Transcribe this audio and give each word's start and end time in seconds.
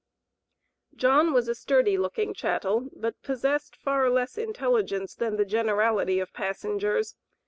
John 0.95 1.31
was 1.31 1.47
a 1.47 1.53
sturdy 1.53 1.95
looking 1.95 2.33
chattel, 2.33 2.89
but 2.95 3.21
possessed 3.21 3.75
far 3.75 4.09
less 4.09 4.35
intelligence 4.35 5.13
than 5.13 5.35
the 5.35 5.45
generality 5.45 6.19
of 6.19 6.33
passengers. 6.33 7.15